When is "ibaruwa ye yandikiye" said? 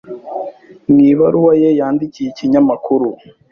1.11-2.27